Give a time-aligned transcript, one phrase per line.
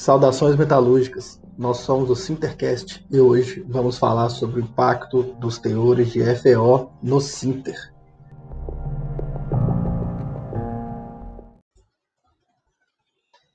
[0.00, 6.10] Saudações metalúrgicas, nós somos o Sintercast e hoje vamos falar sobre o impacto dos teores
[6.10, 7.76] de FeO no Sinter.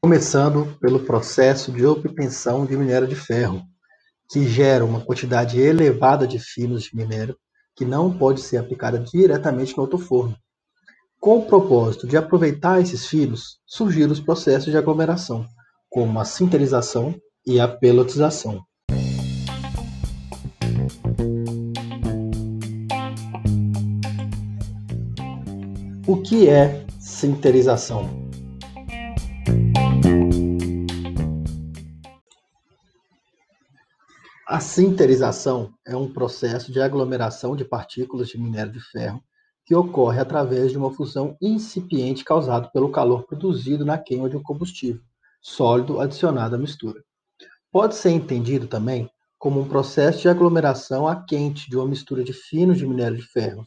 [0.00, 3.60] Começando pelo processo de obtenção de minério de ferro,
[4.30, 7.36] que gera uma quantidade elevada de finos de minério
[7.74, 10.36] que não pode ser aplicada diretamente no autoforno.
[11.18, 15.44] Com o propósito de aproveitar esses finos, surgiram os processos de aglomeração,
[15.90, 17.14] como a sinterização
[17.46, 18.62] e a pelotização.
[26.06, 28.28] O que é sinterização?
[34.46, 39.22] A sinterização é um processo de aglomeração de partículas de minério de ferro
[39.64, 44.42] que ocorre através de uma fusão incipiente causada pelo calor produzido na queima de um
[44.42, 45.02] combustível
[45.40, 47.02] sólido adicionado à mistura.
[47.70, 52.32] Pode ser entendido também como um processo de aglomeração a quente de uma mistura de
[52.32, 53.64] finos de minério de ferro,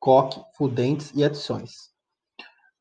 [0.00, 1.90] coque, fundentes e adições,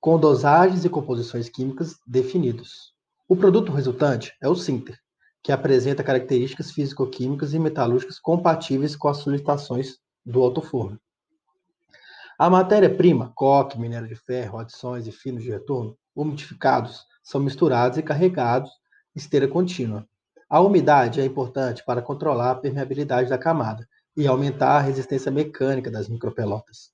[0.01, 2.93] com dosagens e composições químicas definidos.
[3.29, 4.97] O produto resultante é o sinter,
[5.43, 10.99] que apresenta características físico-químicas e metalúrgicas compatíveis com as solicitações do autoforno.
[12.39, 18.03] A matéria-prima, coque, minério de ferro, adições e finos de retorno, umidificados, são misturados e
[18.03, 18.69] carregados
[19.15, 20.05] esteira contínua.
[20.49, 25.89] A umidade é importante para controlar a permeabilidade da camada e aumentar a resistência mecânica
[25.89, 26.91] das micropelotas.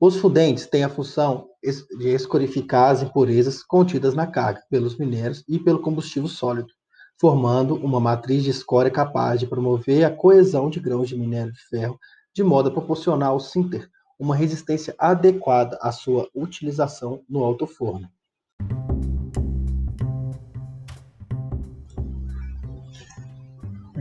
[0.00, 5.58] Os fundentes têm a função de escorificar as impurezas contidas na carga pelos minérios e
[5.58, 6.72] pelo combustível sólido,
[7.18, 11.62] formando uma matriz de escória capaz de promover a coesão de grãos de minério de
[11.68, 11.98] ferro
[12.34, 18.10] de modo a proporcionar ao sinter uma resistência adequada à sua utilização no alto forno.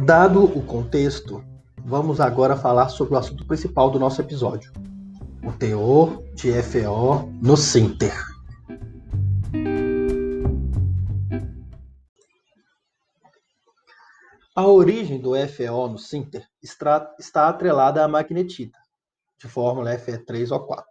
[0.03, 1.43] Dado o contexto,
[1.85, 4.71] vamos agora falar sobre o assunto principal do nosso episódio:
[5.45, 8.11] o teor de FeO no Sinter.
[14.55, 18.79] A origem do FeO no Sinter está atrelada à magnetita,
[19.39, 20.83] de fórmula Fe3O4.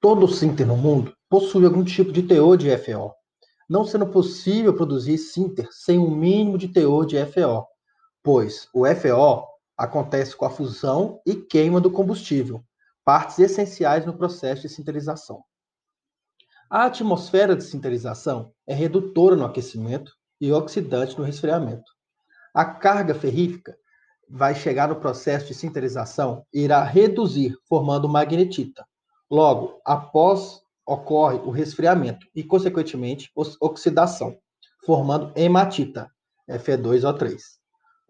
[0.00, 3.12] Todo Sinter no mundo possui algum tipo de teor de FeO,
[3.68, 7.66] não sendo possível produzir Sinter sem um mínimo de teor de FeO,
[8.22, 12.62] pois o FeO acontece com a fusão e queima do combustível,
[13.04, 15.42] partes essenciais no processo de sinterização.
[16.68, 21.90] A atmosfera de sinterização é redutora no aquecimento e oxidante no resfriamento.
[22.54, 23.76] A carga ferrífica
[24.28, 28.86] vai chegar no processo de sinterização e irá reduzir, formando magnetita.
[29.28, 34.36] Logo, após ocorre o resfriamento e, consequentemente, oxidação,
[34.84, 36.10] formando hematita,
[36.48, 37.59] Fe2O3.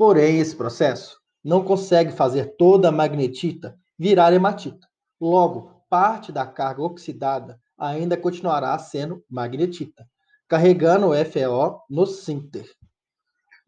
[0.00, 4.88] Porém, esse processo não consegue fazer toda a magnetita virar hematita.
[5.20, 10.08] Logo, parte da carga oxidada ainda continuará sendo magnetita,
[10.48, 12.64] carregando o FeO no sinter.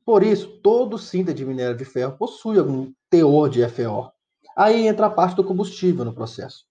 [0.07, 4.11] Por isso, todo sinter de minério de ferro possui algum teor de FeO.
[4.57, 6.65] Aí entra a parte do combustível no processo,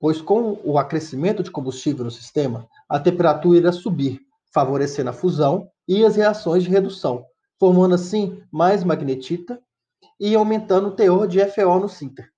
[0.00, 5.70] pois com o acrescimento de combustível no sistema, a temperatura irá subir, favorecendo a fusão
[5.86, 7.24] e as reações de redução,
[7.64, 9.58] formando assim mais magnetita
[10.20, 12.30] e aumentando o teor de FeO no sinter.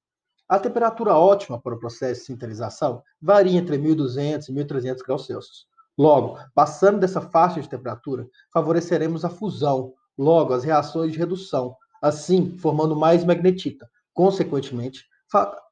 [0.49, 5.67] A temperatura ótima para o processo de sinterização varia entre 1200 e 1300 graus Celsius.
[5.99, 12.57] Logo, passando dessa faixa de temperatura, favoreceremos a fusão, logo as reações de redução, assim
[12.59, 15.07] formando mais magnetita, consequentemente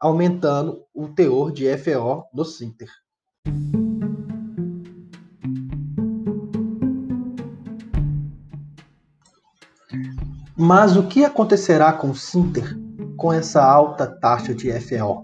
[0.00, 2.90] aumentando o teor de FeO no sinter.
[10.66, 12.74] Mas o que acontecerá com o Sinter
[13.18, 15.20] com essa alta taxa de FeO?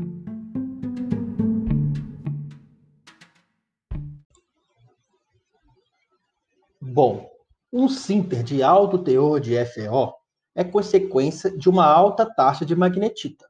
[6.78, 7.27] Bom,
[7.72, 10.13] um Sinter de alto teor de FeO
[10.54, 13.47] é consequência de uma alta taxa de magnetita.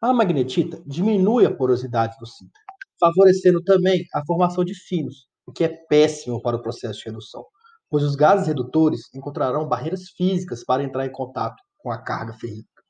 [0.00, 2.62] A magnetita diminui a porosidade do Sinter,
[3.00, 7.44] favorecendo também a formação de finos, o que é péssimo para o processo de redução
[7.90, 12.82] pois os gases redutores encontrarão barreiras físicas para entrar em contato com a carga ferrífica.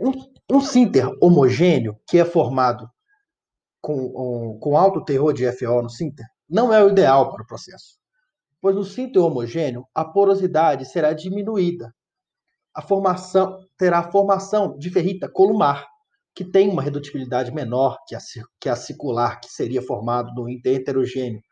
[0.00, 0.12] Um,
[0.56, 2.88] um sinter homogêneo, que é formado
[3.80, 7.46] com, um, com alto teor de FO no sinter, não é o ideal para o
[7.46, 7.98] processo,
[8.60, 11.92] pois no sinter homogêneo a porosidade será diminuída.
[12.74, 15.86] A formação terá a formação de ferrita columar,
[16.34, 18.18] que tem uma redutibilidade menor que a,
[18.60, 21.42] que a circular, que seria formado no inter heterogêneo,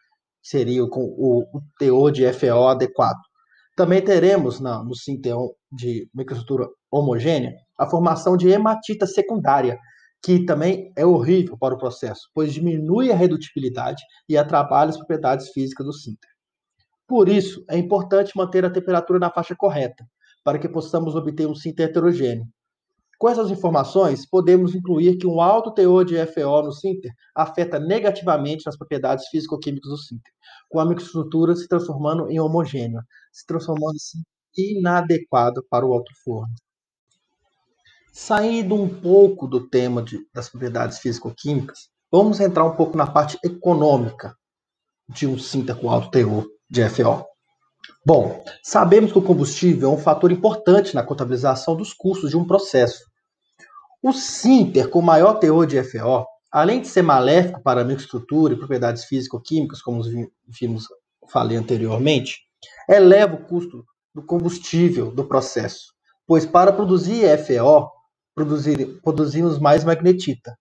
[0.42, 3.18] seria com o, o teor de FeO adequado.
[3.76, 9.78] Também teremos na, no sinteon de microestrutura homogênea a formação de hematita secundária,
[10.22, 15.48] que também é horrível para o processo, pois diminui a redutibilidade e atrapalha as propriedades
[15.48, 16.28] físicas do sinter.
[17.08, 20.04] Por isso, é importante manter a temperatura na faixa correta,
[20.44, 22.44] para que possamos obter um sinter heterogêneo.
[23.20, 28.64] Com essas informações, podemos incluir que um alto teor de FeO no sinter afeta negativamente
[28.64, 30.32] nas propriedades físico-químicas do sinter,
[30.70, 34.22] com a microestrutura se transformando em homogênea, se transformando assim
[34.56, 36.54] inadequada para o alto forno.
[38.10, 43.38] Saindo um pouco do tema de, das propriedades físico-químicas, vamos entrar um pouco na parte
[43.44, 44.34] econômica
[45.06, 47.26] de um sinter com alto teor de FO.
[48.04, 52.46] Bom, sabemos que o combustível é um fator importante na contabilização dos custos de um
[52.46, 53.09] processo.
[54.02, 58.56] O sinter com maior teor de FO, além de ser maléfico para a microestrutura e
[58.56, 60.02] propriedades físico-químicas, como
[60.48, 60.86] vimos
[61.30, 62.40] falei anteriormente,
[62.88, 65.94] eleva o custo do combustível do processo,
[66.26, 67.90] pois para produzir FO,
[68.34, 70.58] produzir, produzimos mais magnetita,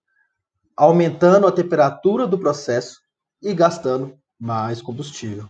[0.75, 2.99] aumentando a temperatura do processo
[3.41, 5.47] e gastando mais combustível.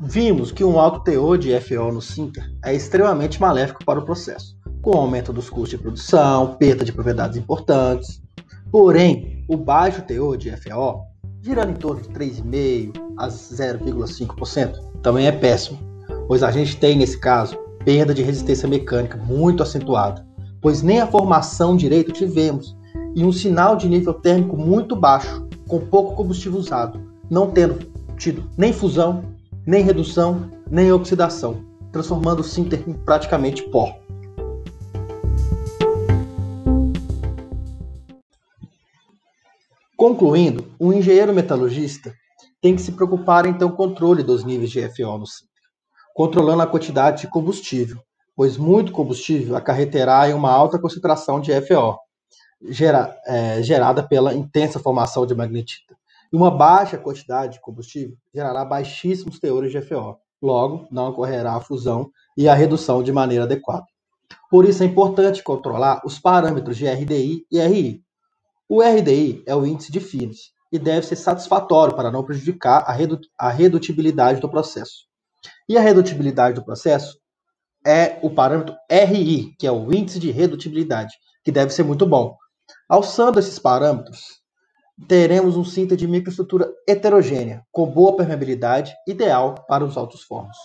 [0.00, 4.56] Vimos que um alto teor de FO no sinter é extremamente maléfico para o processo,
[4.80, 8.22] com aumento dos custos de produção, perda de propriedades importantes.
[8.70, 11.00] Porém, o baixo teor de FO,
[11.42, 15.80] girando em torno de 3,5% a 0,5%, também é péssimo,
[16.28, 20.24] pois a gente tem, nesse caso, perda de resistência mecânica muito acentuada,
[20.60, 22.76] pois nem a formação direito tivemos,
[23.16, 27.84] e um sinal de nível térmico muito baixo, com pouco combustível usado, não tendo
[28.16, 29.36] tido nem fusão
[29.68, 31.62] nem redução, nem oxidação,
[31.92, 34.00] transformando o sinter em praticamente pó.
[39.94, 42.14] Concluindo, o engenheiro metalurgista
[42.62, 45.62] tem que se preocupar então com o controle dos níveis de FO no sinter,
[46.14, 48.00] controlando a quantidade de combustível,
[48.34, 51.98] pois muito combustível acarreterá em uma alta concentração de FO,
[52.70, 55.97] gera, é, gerada pela intensa formação de magnetita.
[56.32, 60.18] E uma baixa quantidade de combustível gerará baixíssimos teores de FO.
[60.40, 63.86] Logo, não ocorrerá a fusão e a redução de maneira adequada.
[64.50, 68.02] Por isso é importante controlar os parâmetros de RDI e RI.
[68.68, 72.92] O RDI é o índice de Finis e deve ser satisfatório para não prejudicar a,
[72.92, 75.06] redu a redutibilidade do processo.
[75.68, 77.18] E a redutibilidade do processo
[77.86, 82.36] é o parâmetro RI, que é o índice de redutibilidade, que deve ser muito bom.
[82.88, 84.37] Alçando esses parâmetros,
[85.06, 90.56] teremos um cinta de microestrutura heterogênea, com boa permeabilidade, ideal para os altos fornos.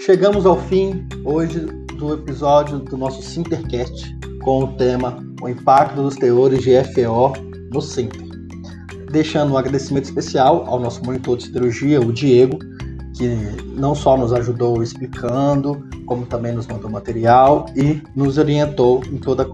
[0.00, 1.60] Chegamos ao fim hoje
[1.98, 7.32] do episódio do nosso Sintercast com o tema O impacto dos teores de FO
[7.72, 8.22] no Sinter.
[9.10, 12.58] Deixando um agradecimento especial ao nosso monitor de cirurgia, o Diego,
[13.14, 13.28] que
[13.76, 19.48] não só nos ajudou explicando, como também nos mandou material e nos orientou em toda,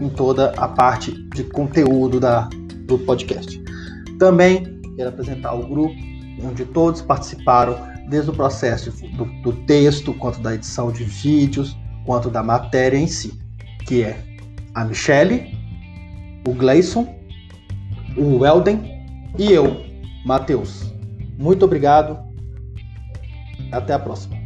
[0.00, 2.48] em toda a parte de conteúdo da,
[2.86, 3.60] do podcast.
[4.18, 5.94] Também quero apresentar o grupo
[6.42, 7.76] onde todos participaram
[8.08, 13.06] desde o processo do, do texto, quanto da edição de vídeos, quanto da matéria em
[13.06, 13.38] si,
[13.86, 14.22] que é
[14.74, 15.58] a Michele,
[16.46, 17.12] o Gleison,
[18.16, 18.80] o Welden
[19.36, 19.84] e eu,
[20.24, 20.92] Matheus.
[21.38, 22.29] Muito obrigado
[23.72, 24.39] até a próxima.